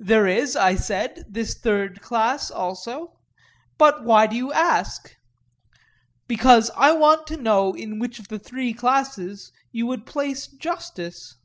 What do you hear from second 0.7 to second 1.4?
said,